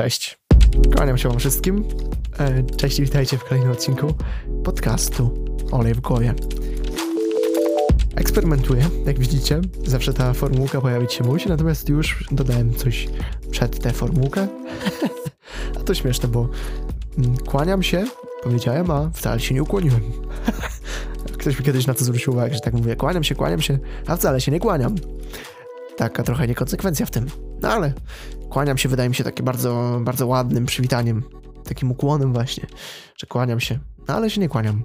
[0.00, 0.38] Cześć.
[0.96, 1.84] Kłaniam się wam wszystkim.
[2.38, 4.14] E, cześć i witajcie w kolejnym odcinku
[4.64, 6.34] podcastu Olej w głowie.
[8.16, 9.60] Eksperymentuję, jak widzicie.
[9.86, 13.08] Zawsze ta formułka pojawić się musi, natomiast już dodałem coś
[13.50, 14.48] przed tę formułkę.
[15.80, 16.48] a to śmieszne, bo
[17.18, 18.04] mm, kłaniam się,
[18.42, 20.00] powiedziałem, a wcale się nie ukłoniłem.
[21.38, 24.16] Ktoś mi kiedyś na to zwrócił uwagę, że tak mówię, kłaniam się, kłaniam się, a
[24.16, 24.94] wcale się nie kłaniam.
[26.00, 27.26] Taka trochę niekonsekwencja w tym.
[27.62, 27.92] No ale
[28.50, 31.22] kłaniam się, wydaje mi się takie bardzo, bardzo ładnym przywitaniem.
[31.64, 32.66] Takim ukłonem właśnie,
[33.16, 33.78] że kłaniam się.
[34.08, 34.82] No ale się nie kłaniam.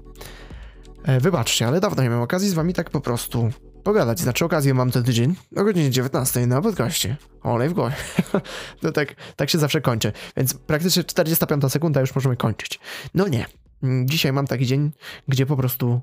[1.04, 3.49] E, wybaczcie, ale dawno nie miałem okazji z wami tak po prostu
[3.84, 4.20] pogadać.
[4.20, 7.18] Znaczy okazję mam ten tydzień o godzinie 19 na podcaście.
[7.43, 7.95] Olej w głowie.
[8.84, 10.12] no tak, tak się zawsze kończy.
[10.38, 12.79] Więc praktycznie 45 sekunda już możemy kończyć.
[13.13, 13.45] No nie.
[14.05, 14.91] Dzisiaj mam taki dzień,
[15.27, 16.02] gdzie po prostu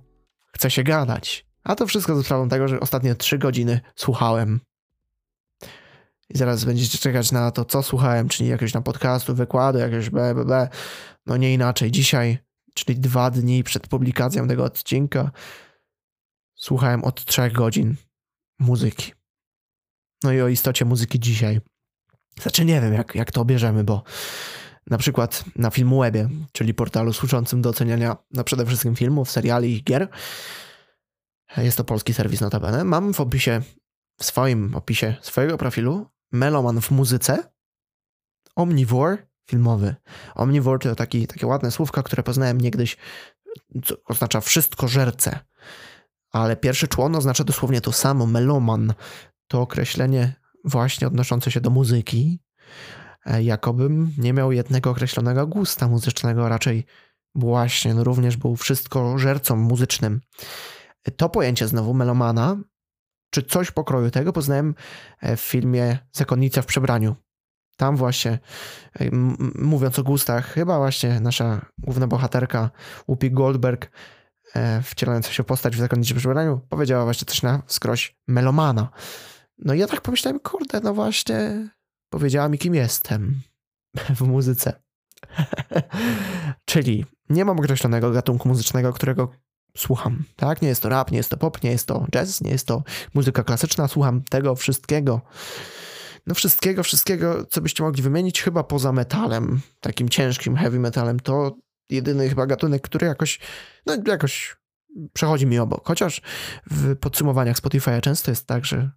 [0.53, 1.47] chce się gadać.
[1.65, 4.61] A to wszystko ze sprawą tego, że ostatnie 3 godziny słuchałem
[6.35, 10.35] i zaraz będziecie czekać na to, co słuchałem, czyli jakiegoś na podcastu, wykładu, jakiegoś b,
[10.35, 10.69] b, b.
[11.27, 11.91] No nie inaczej.
[11.91, 12.39] Dzisiaj,
[12.75, 15.31] czyli dwa dni przed publikacją tego odcinka,
[16.55, 17.97] słuchałem od trzech godzin
[18.59, 19.13] muzyki.
[20.23, 21.61] No i o istocie muzyki dzisiaj.
[22.41, 24.03] Znaczy nie wiem, jak, jak to bierzemy, bo
[24.91, 29.83] na przykład na Filmwebie, czyli portalu służącym do oceniania no przede wszystkim filmów, seriali i
[29.85, 30.09] gier,
[31.57, 33.63] jest to polski serwis notabene, mam w opisie,
[34.19, 37.53] w swoim opisie swojego profilu meloman w muzyce,
[38.57, 39.95] omnivore filmowy.
[40.35, 42.97] Omnivore to taki, takie ładne słówka, które poznałem niegdyś,
[43.85, 45.39] co oznacza wszystko żerce.
[46.31, 48.95] Ale pierwszy człon oznacza dosłownie to samo, meloman.
[49.49, 52.41] To określenie właśnie odnoszące się do muzyki,
[53.27, 56.87] e, jakobym nie miał jednego określonego gusta muzycznego, raczej
[57.35, 60.21] właśnie no również był wszystko żercą muzycznym.
[61.17, 62.57] To pojęcie znowu melomana
[63.33, 64.75] czy coś pokroju tego poznałem
[65.21, 67.17] e, w filmie Zakonnica w przebraniu.
[67.77, 68.39] Tam właśnie,
[69.01, 69.11] e,
[69.55, 72.71] mówiąc o gustach, chyba właśnie nasza główna bohaterka
[73.09, 73.91] Whoopi Goldberg,
[74.55, 78.89] e, wcielająca się postać w Zakonnicy w przebraniu, powiedziała właśnie coś na skroś melomana.
[79.59, 81.69] No i ja tak pomyślałem, kurde, no właśnie,
[82.11, 83.41] powiedziała mi, kim jestem
[84.17, 84.83] w muzyce.
[86.65, 89.29] Czyli nie mam określonego gatunku muzycznego, którego
[89.77, 90.63] słucham, tak?
[90.63, 92.83] Nie jest to rap, nie jest to pop, nie jest to jazz, nie jest to
[93.15, 95.21] muzyka klasyczna, słucham tego wszystkiego.
[96.27, 101.57] No wszystkiego, wszystkiego, co byście mogli wymienić, chyba poza metalem, takim ciężkim heavy metalem, to
[101.91, 103.41] jedyny chyba gatunek, który jakoś,
[103.87, 104.57] no jakoś
[105.13, 105.87] przechodzi mi obok.
[105.87, 106.23] Chociaż
[106.71, 108.91] w podsumowaniach Spotify'a często jest tak, że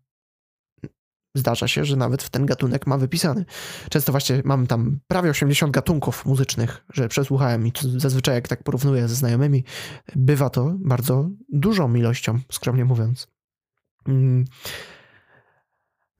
[1.35, 3.45] Zdarza się, że nawet w ten gatunek ma wypisany.
[3.89, 9.07] Często właśnie mam tam prawie 80 gatunków muzycznych, że przesłuchałem i zazwyczaj jak tak porównuję
[9.07, 9.63] ze znajomymi,
[10.15, 13.27] bywa to bardzo dużą ilością, skromnie mówiąc.
[14.07, 14.45] Mm.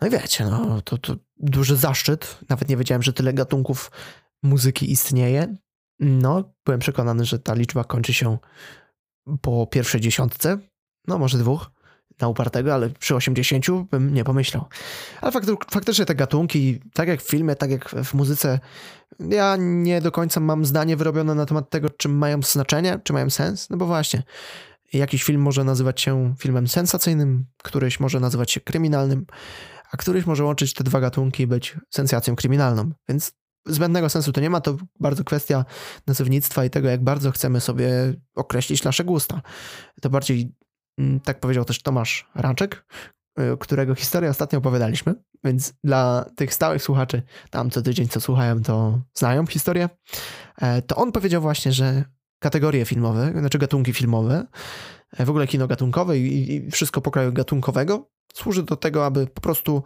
[0.02, 2.40] No i wiecie, no to, to duży zaszczyt.
[2.50, 3.92] Nawet nie wiedziałem, że tyle gatunków
[4.44, 5.56] muzyki istnieje.
[6.00, 8.38] No, byłem przekonany, że ta liczba kończy się
[9.42, 10.58] po pierwszej dziesiątce,
[11.08, 11.72] no może dwóch
[12.20, 14.66] na upartego, ale przy 80 bym nie pomyślał.
[15.22, 15.32] Ale
[15.72, 18.60] faktycznie te gatunki, tak jak w filmie, tak jak w muzyce,
[19.20, 23.30] ja nie do końca mam zdanie wyrobione na temat tego, czy mają znaczenie, czy mają
[23.30, 23.70] sens.
[23.70, 24.24] No bo właśnie,
[24.94, 29.26] jakiś film może nazywać się filmem sensacyjnym, któryś może nazywać się kryminalnym,
[29.92, 32.92] a któryś może łączyć te dwa gatunki i być sensacją kryminalną.
[33.10, 33.32] Więc
[33.66, 35.66] zbędnego sensu to nie ma, to bardzo kwestia
[36.08, 37.90] nazewnictwa i tego, jak bardzo chcemy sobie
[38.36, 39.42] określić nasze gusta.
[40.02, 40.52] To bardziej
[41.24, 42.86] tak powiedział też Tomasz Raczek,
[43.40, 48.64] y, którego historię ostatnio opowiadaliśmy, więc dla tych stałych słuchaczy, tam co tydzień co słuchają,
[48.64, 49.90] to znają historię,
[50.62, 52.04] e, to on powiedział właśnie, że
[52.40, 54.46] kategorie filmowe, znaczy gatunki filmowe,
[55.18, 59.84] e, w ogóle kino gatunkowe i, wszystko pokroju gatunkowego służy do tego, aby po prostu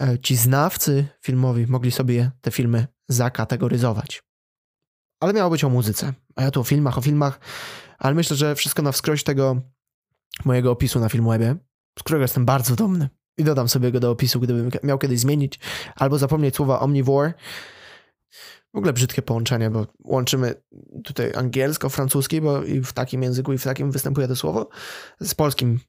[0.00, 4.22] e, ci znawcy filmowi mogli sobie te filmy zakategoryzować.
[5.20, 7.40] Ale miało być o muzyce, a ja tu o filmach, o filmach,
[7.98, 9.62] ale myślę, że wszystko na wskroś tego
[10.44, 11.56] mojego opisu na Filmwebie,
[11.98, 13.08] z którego jestem bardzo dumny.
[13.38, 15.58] I dodam sobie go do opisu, gdybym miał kiedyś zmienić,
[15.96, 17.32] albo zapomnieć słowa omnivore.
[18.74, 20.54] W ogóle brzydkie połączenie, bo łączymy
[21.04, 24.68] tutaj angielsko-francuski, bo i w takim języku i w takim występuje to słowo,
[25.20, 25.80] z polskim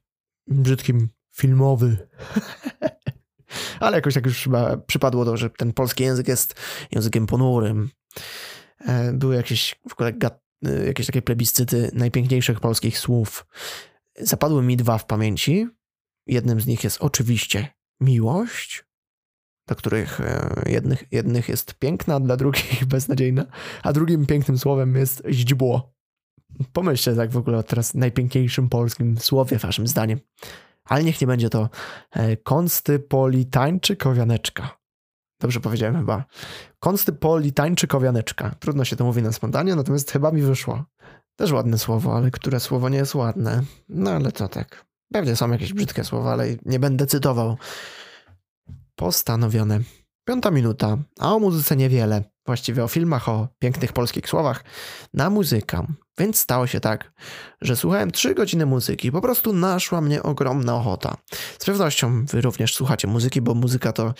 [0.46, 1.96] brzydkim filmowy.
[3.80, 6.54] Ale jakoś tak już chyba przypadło to, że ten polski język jest
[6.92, 7.90] językiem ponurym.
[8.80, 10.12] E, były jakieś w ogóle
[10.66, 13.46] e, jakieś takie plebiscyty najpiękniejszych polskich słów.
[14.18, 15.68] Zapadły mi dwa w pamięci.
[16.26, 17.68] Jednym z nich jest oczywiście
[18.00, 18.84] miłość,
[19.68, 23.46] do których e, jednych, jednych jest piękna, dla drugich beznadziejna,
[23.82, 25.94] a drugim pięknym słowem jest źdźbło.
[26.72, 30.20] Pomyślcie tak w ogóle o teraz najpiękniejszym polskim słowie, waszym zdaniem.
[30.84, 31.68] Ale niech nie będzie to
[32.10, 34.78] e, konstypolitańczykowianeczka.
[35.40, 36.24] Dobrze powiedziałem chyba.
[36.78, 38.54] Konstypoli tańczy kowianeczka.
[38.60, 40.84] Trudno się to mówi na spontanie, natomiast chyba mi wyszło.
[41.36, 43.62] Też ładne słowo, ale które słowo nie jest ładne?
[43.88, 44.84] No ale to tak.
[45.12, 47.56] Pewnie są jakieś brzydkie słowa, ale nie będę cytował.
[48.96, 49.80] Postanowione.
[50.24, 52.24] Piąta minuta, a o muzyce niewiele.
[52.46, 54.64] Właściwie o filmach, o pięknych polskich słowach.
[55.14, 55.86] Na muzykę.
[56.18, 57.12] Więc stało się tak,
[57.60, 59.12] że słuchałem trzy godziny muzyki.
[59.12, 61.16] Po prostu naszła mnie ogromna ochota.
[61.58, 64.14] Z pewnością wy również słuchacie muzyki, bo muzyka to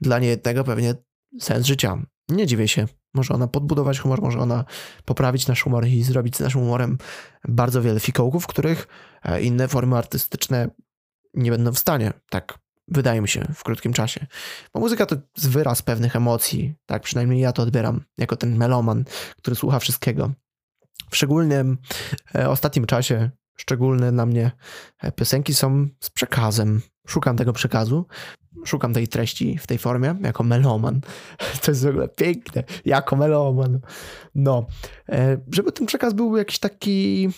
[0.00, 0.94] dla niejednego pewnie
[1.40, 2.02] sens życia.
[2.28, 2.86] Nie dziwię się.
[3.14, 4.64] Może ona podbudować humor, może ona
[5.04, 6.98] poprawić nasz humor i zrobić z naszym humorem
[7.48, 8.88] bardzo wiele fikołków, których
[9.22, 10.70] e, inne formy artystyczne
[11.34, 12.12] nie będą w stanie.
[12.30, 12.58] Tak
[12.88, 14.26] wydaje mi się w krótkim czasie.
[14.74, 16.74] Bo muzyka to jest wyraz pewnych emocji.
[16.86, 19.04] Tak przynajmniej ja to odbieram jako ten meloman,
[19.36, 20.32] który słucha wszystkiego.
[21.10, 21.78] W szczególnym
[22.34, 24.50] e, ostatnim czasie szczególne dla mnie
[25.02, 26.82] e, piosenki są z przekazem.
[27.06, 28.06] Szukam tego przekazu,
[28.64, 31.00] szukam tej treści w tej formie, jako meloman.
[31.62, 33.80] To jest w ogóle piękne, jako meloman.
[34.34, 34.66] No,
[35.08, 37.28] e, żeby ten przekaz był jakiś taki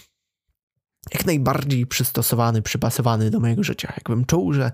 [1.14, 3.92] jak najbardziej przystosowany, przypasowany do mojego życia.
[3.96, 4.72] Jakbym czuł, że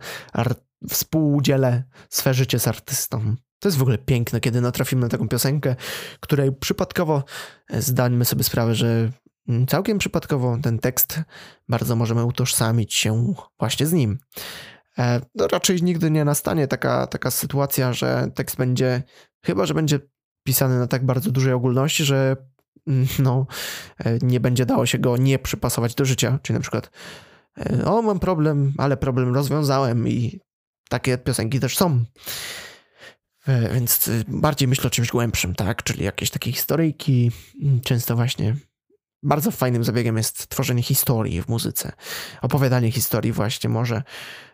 [0.89, 3.37] współdzielę swe życie z artystą.
[3.59, 5.77] To jest w ogóle piękne, kiedy natrafimy na taką piosenkę,
[6.21, 7.25] której przypadkowo
[7.71, 9.11] e, zdajmy sobie sprawę, że
[9.49, 11.21] mm, całkiem przypadkowo ten tekst
[11.69, 14.19] bardzo możemy utożsamić się właśnie z nim.
[14.99, 19.03] E, no raczej nigdy nie nastanie taka, taka sytuacja, że tekst będzie,
[19.45, 19.99] chyba że będzie
[20.47, 22.37] pisany na tak bardzo dużej ogólności, że
[22.87, 23.47] mm, no,
[23.99, 26.39] e, nie będzie dało się go nie przypasować do życia.
[26.43, 26.91] Czyli na przykład,
[27.85, 30.41] o, mam problem, ale problem rozwiązałem i
[30.89, 32.05] takie piosenki też są.
[33.47, 35.83] E, więc y, bardziej myślę o czymś głębszym, tak?
[35.83, 37.31] Czyli jakieś takie historyjki.
[37.63, 38.57] Mm, często właśnie
[39.23, 41.93] bardzo fajnym zabiegiem jest tworzenie historii w muzyce.
[42.43, 44.03] Opowiadanie historii właśnie może.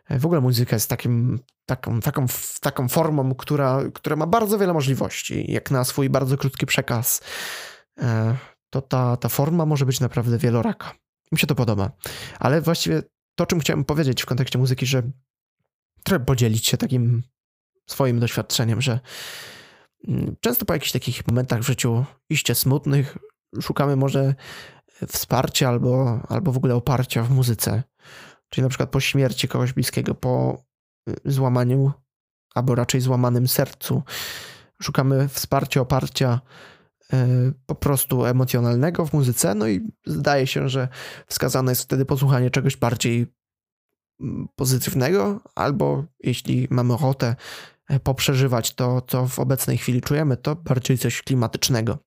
[0.08, 2.26] E, w ogóle muzyka jest takim, taką, taką,
[2.60, 5.52] taką formą, która, która ma bardzo wiele możliwości.
[5.52, 7.20] Jak na swój bardzo krótki przekaz,
[7.98, 8.36] e,
[8.70, 10.94] to ta, ta forma może być naprawdę wieloraka.
[11.32, 11.90] Mi się to podoba.
[12.38, 13.02] Ale właściwie
[13.34, 15.02] to, czym chciałem powiedzieć w kontekście muzyki, że
[16.04, 17.22] trochę podzielić się takim
[17.86, 19.00] swoim doświadczeniem, że
[20.08, 23.18] mm, często po jakichś takich momentach w życiu iście smutnych
[23.60, 24.34] szukamy może
[25.08, 27.82] wsparcia albo, albo w ogóle oparcia w muzyce.
[28.48, 30.62] Czyli na przykład po śmierci kogoś bliskiego, po
[31.08, 31.92] y, złamaniu
[32.54, 34.02] albo raczej złamanym sercu.
[34.82, 36.40] Szukamy wsparcia, oparcia
[37.12, 37.16] y,
[37.66, 40.88] po prostu emocjonalnego w muzyce, no i zdaje się, że
[41.26, 43.26] wskazane jest wtedy posłuchanie czegoś bardziej
[44.56, 47.36] pozytywnego, albo jeśli mamy ochotę
[47.88, 51.98] e, poprzeżywać to, co w obecnej chwili czujemy, to bardziej coś klimatycznego.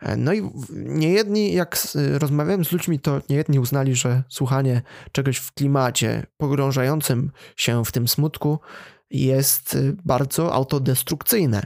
[0.00, 1.78] E, no i niejedni, jak
[2.18, 8.08] rozmawiałem z ludźmi, to niejedni uznali, że słuchanie czegoś w klimacie pogrążającym się w tym
[8.08, 8.60] smutku
[9.10, 11.62] jest e, bardzo autodestrukcyjne.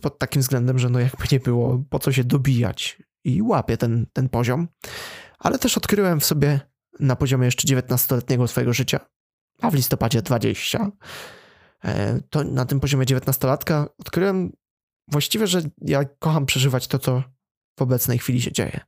[0.00, 4.06] Pod takim względem, że no jakby nie było po co się dobijać i łapię ten,
[4.12, 4.68] ten poziom.
[5.38, 6.60] Ale też odkryłem w sobie
[7.00, 9.00] na poziomie jeszcze 19-letniego swojego życia,
[9.60, 10.90] a w listopadzie 20,
[11.84, 14.52] e, to na tym poziomie 19-latka odkryłem
[15.10, 17.22] właściwie, że ja kocham przeżywać to, co
[17.78, 18.80] w obecnej chwili się dzieje.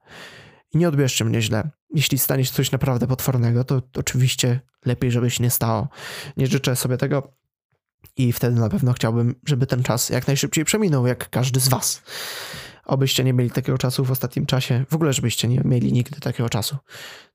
[0.75, 1.71] I nie odbierzcie mnie źle.
[1.95, 5.89] Jeśli stanie się coś naprawdę potwornego, to oczywiście lepiej, żeby się nie stało.
[6.37, 7.37] Nie życzę sobie tego
[8.17, 12.03] i wtedy na pewno chciałbym, żeby ten czas jak najszybciej przeminął, jak każdy z Was.
[12.85, 16.49] Obyście nie mieli takiego czasu w ostatnim czasie, w ogóle żebyście nie mieli nigdy takiego
[16.49, 16.77] czasu.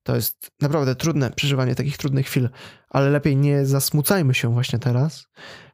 [0.03, 2.49] To jest naprawdę trudne przeżywanie takich trudnych chwil,
[2.89, 5.27] ale lepiej nie zasmucajmy się właśnie teraz.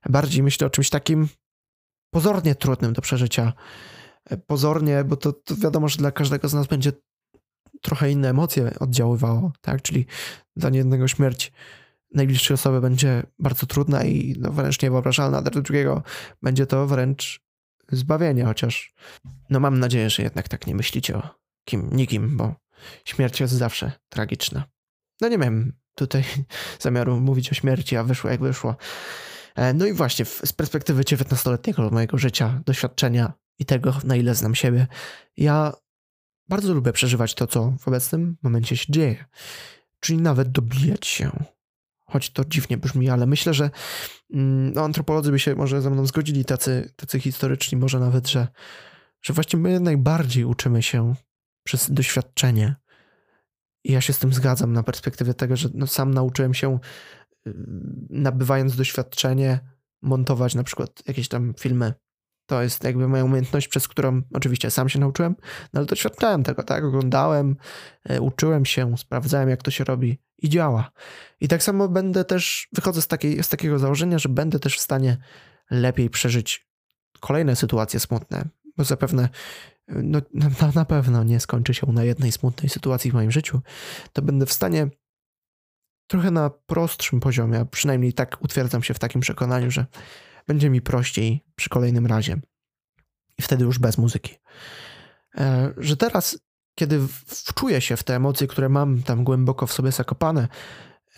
[0.09, 1.29] Bardziej myślę o czymś takim
[2.11, 3.53] pozornie trudnym do przeżycia.
[4.47, 6.91] Pozornie, bo to, to wiadomo, że dla każdego z nas będzie
[7.81, 9.81] trochę inne emocje oddziaływało, tak?
[9.81, 10.05] Czyli
[10.55, 11.51] dla niejednego śmierć
[12.13, 16.03] najbliższej osoby będzie bardzo trudna i no wręcz niewyobrażalna, dla drugiego
[16.41, 17.41] będzie to wręcz
[17.91, 18.93] zbawienie, chociaż
[19.49, 21.29] no mam nadzieję, że jednak tak nie myślicie o
[21.65, 22.55] kim, nikim, bo
[23.05, 24.63] śmierć jest zawsze tragiczna.
[25.21, 26.23] No nie miałem tutaj
[26.79, 28.75] zamiaru mówić o śmierci, a wyszło jak wyszło.
[29.55, 34.55] E, no i właśnie z perspektywy 19-letniego mojego życia, doświadczenia i tego, na ile znam
[34.55, 34.87] siebie,
[35.37, 35.73] ja
[36.49, 39.25] bardzo lubię przeżywać to, co w obecnym momencie się dzieje.
[39.99, 41.31] Czyli nawet dobijać się.
[42.05, 43.69] Choć to dziwnie brzmi, ale myślę, że
[44.33, 48.47] mm, no, antropolodzy by się może ze mną zgodzili, tacy, tacy historyczni, może nawet, że,
[49.21, 51.15] że właśnie my najbardziej uczymy się
[51.63, 52.75] przez doświadczenie.
[53.83, 56.79] I ja się z tym zgadzam na perspektywie tego, że no sam nauczyłem się,
[58.09, 59.59] nabywając doświadczenie,
[60.01, 61.93] montować na przykład jakieś tam filmy.
[62.45, 65.35] To jest jakby moja umiejętność, przez którą oczywiście sam się nauczyłem,
[65.73, 66.83] no ale doświadczałem tego, tak?
[66.83, 67.55] Oglądałem,
[68.11, 70.91] y, uczyłem się, sprawdzałem, jak to się robi i działa.
[71.41, 74.81] I tak samo będę też, wychodzę z, takiej, z takiego założenia, że będę też w
[74.81, 75.17] stanie
[75.71, 76.67] lepiej przeżyć
[77.19, 78.45] kolejne sytuacje smutne,
[78.77, 79.29] bo zapewne
[79.87, 83.61] no, na, na pewno nie skończy się na jednej smutnej sytuacji w moim życiu,
[84.13, 84.87] to będę w stanie
[86.11, 89.85] trochę na prostszym poziomie, a przynajmniej tak utwierdzam się w takim przekonaniu, że
[90.47, 92.41] będzie mi prościej przy kolejnym razie.
[93.37, 94.35] I wtedy już bez muzyki.
[95.37, 96.39] E, że teraz,
[96.75, 100.47] kiedy wczuję się w te emocje, które mam tam głęboko w sobie zakopane,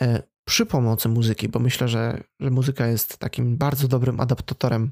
[0.02, 4.92] e, przy pomocy muzyki, bo myślę, że, że muzyka jest takim bardzo dobrym adaptatorem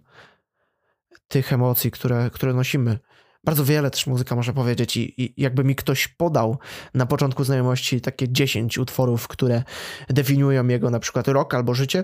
[1.28, 3.00] tych emocji, które, które nosimy.
[3.44, 6.58] Bardzo wiele też muzyka może powiedzieć i, i, jakby mi ktoś podał
[6.94, 9.64] na początku znajomości takie 10 utworów, które
[10.10, 12.04] definiują jego na przykład rok albo życie,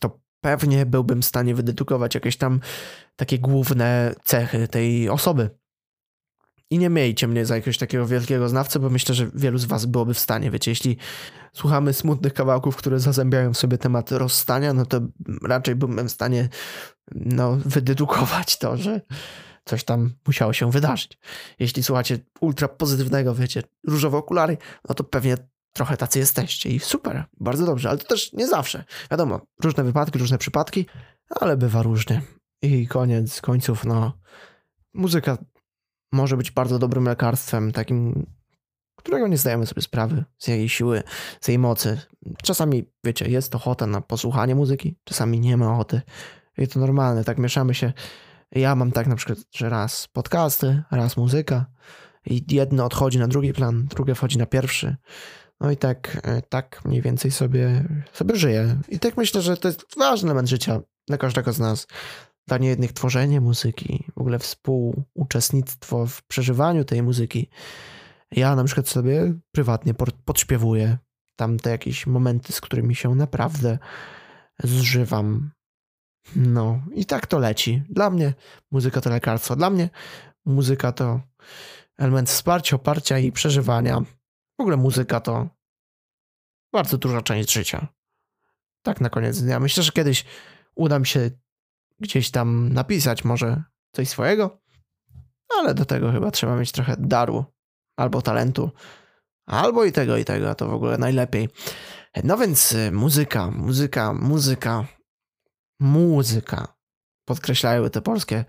[0.00, 2.60] to pewnie byłbym w stanie wydedukować jakieś tam
[3.16, 5.50] takie główne cechy tej osoby.
[6.70, 9.86] I nie miejcie mnie za jakiegoś takiego wielkiego znawcę, bo myślę, że wielu z was
[9.86, 10.50] byłoby w stanie.
[10.50, 10.96] Wiecie, jeśli
[11.52, 15.00] słuchamy smutnych kawałków, które zazębiają sobie temat rozstania, no to
[15.42, 16.48] raczej byłbym w stanie
[17.14, 19.00] no, wydedukować to, że
[19.68, 21.18] coś tam musiało się wydarzyć.
[21.58, 24.56] Jeśli słuchacie ultra pozytywnego, wiecie, różowe okulary,
[24.88, 25.36] no to pewnie
[25.72, 28.84] trochę tacy jesteście i super, bardzo dobrze, ale to też nie zawsze.
[29.10, 30.86] Wiadomo, różne wypadki, różne przypadki,
[31.40, 32.22] ale bywa różnie.
[32.62, 34.12] I koniec końców, no,
[34.94, 35.38] muzyka
[36.12, 38.26] może być bardzo dobrym lekarstwem, takim,
[38.96, 41.02] którego nie zdajemy sobie sprawy z jej siły,
[41.40, 42.00] z jej mocy.
[42.42, 46.00] Czasami, wiecie, jest ochota na posłuchanie muzyki, czasami nie ma ochoty.
[46.58, 47.92] I to normalne, tak mieszamy się.
[48.52, 51.66] Ja mam tak na przykład, że raz podcasty, raz muzyka
[52.26, 54.96] i jedno odchodzi na drugi plan, drugie wchodzi na pierwszy.
[55.60, 58.76] No i tak, e, tak mniej więcej sobie, sobie żyję.
[58.88, 61.86] I tak myślę, że to jest ważny element życia dla każdego z nas
[62.48, 67.50] dla niejednych tworzenie muzyki, w ogóle współuczestnictwo w przeżywaniu tej muzyki.
[68.30, 70.98] Ja na przykład sobie prywatnie podśpiewuję
[71.36, 73.78] tam te jakieś momenty, z którymi się naprawdę
[74.64, 75.50] zżywam.
[76.36, 77.82] No i tak to leci.
[77.90, 78.34] Dla mnie
[78.70, 79.56] muzyka to lekarstwo.
[79.56, 79.90] Dla mnie
[80.44, 81.20] muzyka to
[81.98, 84.00] element wsparcia, oparcia i przeżywania.
[84.58, 85.48] W ogóle muzyka to
[86.72, 87.86] bardzo duża część życia.
[88.82, 89.60] Tak na koniec dnia.
[89.60, 90.24] Myślę, że kiedyś
[90.74, 91.30] uda mi się
[92.00, 94.60] gdzieś tam napisać może coś swojego,
[95.58, 97.44] ale do tego chyba trzeba mieć trochę daru
[97.96, 98.70] albo talentu,
[99.46, 101.48] albo i tego, i tego, to w ogóle najlepiej.
[102.24, 104.86] No więc y, muzyka, muzyka, muzyka,
[105.80, 106.74] muzyka.
[107.24, 108.44] Podkreślają te polskie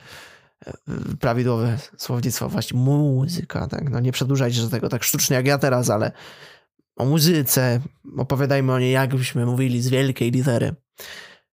[0.67, 3.89] y, prawidłowe słownictwo, właśnie muzyka, tak?
[3.89, 6.12] No nie przedłużajcie tego tak sztucznie jak ja teraz, ale
[6.95, 7.81] o muzyce,
[8.17, 10.75] opowiadajmy o niej, jakbyśmy mówili z wielkiej litery.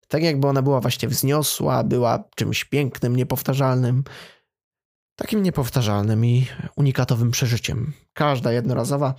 [0.08, 4.04] Tak jakby ona była właśnie wzniosła, była czymś pięknym, niepowtarzalnym.
[5.16, 7.94] Takim niepowtarzalnym i unikatowym przeżyciem.
[8.14, 9.14] Każda jednorazowa.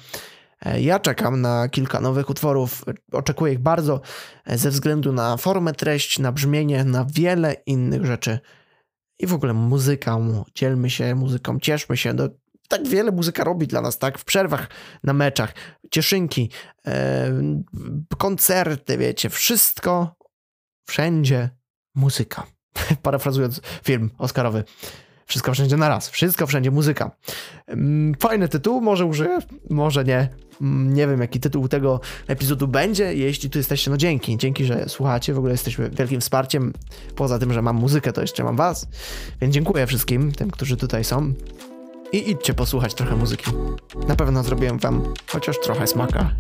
[0.65, 2.85] E, ja czekam na kilka nowych utworów.
[3.13, 4.01] Oczekuję ich bardzo
[4.45, 8.39] e, ze względu na formę, treść, na brzmienie, na wiele innych rzeczy.
[9.19, 10.45] I w ogóle muzyką.
[10.55, 12.13] Dzielmy się muzyką, cieszmy się.
[12.13, 12.29] No,
[12.69, 14.19] tak wiele muzyka robi dla nas, tak?
[14.19, 14.69] W przerwach
[15.05, 15.55] na meczach,
[15.91, 16.51] cieszynki,
[16.87, 17.33] e,
[18.19, 20.17] koncerty, wiecie, wszystko
[20.89, 21.51] wszędzie
[21.95, 22.47] muzyka.
[23.03, 24.65] Parafrazując film Oscarowy.
[25.27, 26.11] Wszystko wszędzie na raz.
[26.11, 27.11] Wszystko wszędzie muzyka.
[27.67, 29.39] Mm, fajny tytuł, może użyję,
[29.71, 30.29] może nie.
[30.61, 33.15] Mm, nie wiem, jaki tytuł tego epizodu będzie.
[33.15, 34.37] Jeśli tu jesteście, no dzięki.
[34.37, 35.35] Dzięki, że słuchacie.
[35.35, 36.73] W ogóle jesteśmy wielkim wsparciem.
[37.17, 38.89] Poza tym, że mam muzykę, to jeszcze mam was.
[39.41, 41.33] Więc dziękuję wszystkim, tym, którzy tutaj są
[42.13, 43.51] i idźcie posłuchać trochę muzyki.
[44.09, 46.31] Na pewno zrobiłem wam chociaż trochę smaka.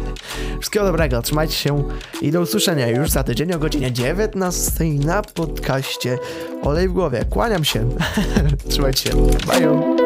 [0.60, 1.84] Wszystkiego dobrego, trzymajcie się
[2.20, 6.18] i do usłyszenia już za tydzień o godzinie 19 na podcaście
[6.62, 7.24] Olej w głowie.
[7.30, 7.88] Kłaniam się.
[8.68, 9.16] trzymajcie się.
[9.26, 10.01] Bye.